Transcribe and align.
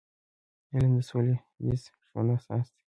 علم 0.73 0.91
د 0.97 0.99
سوله 1.09 1.35
ییز 1.67 1.83
ژوند 2.07 2.29
اساس 2.35 2.65
دی. 2.73 2.81